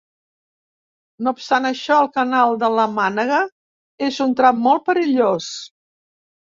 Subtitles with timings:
[1.27, 3.41] No obstant això, el Canal de la Mànega
[4.11, 5.57] és un tram molt perillós.